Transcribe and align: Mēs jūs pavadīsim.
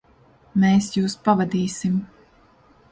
Mēs 0.63 0.87
jūs 0.95 1.17
pavadīsim. 1.29 2.03